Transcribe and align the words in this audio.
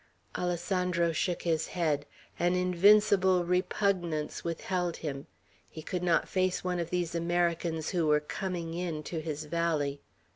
Alessandro 0.35 1.11
shook 1.11 1.43
his 1.43 1.67
head. 1.67 2.07
An 2.39 2.55
invincible 2.55 3.45
repugnance 3.45 4.43
withheld 4.43 4.97
him. 4.97 5.27
He 5.69 5.83
could 5.83 6.01
not 6.01 6.27
face 6.27 6.63
one 6.63 6.79
of 6.79 6.89
these 6.89 7.13
Americans 7.13 7.89
who 7.91 8.07
were 8.07 8.19
"coming 8.19 8.73
in" 8.73 9.03
to 9.03 9.21
his 9.21 9.45
valley. 9.45 10.01